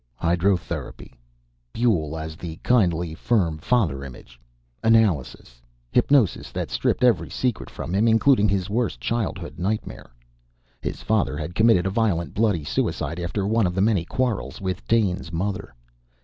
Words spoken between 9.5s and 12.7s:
nightmare. His father had committed a violent, bloody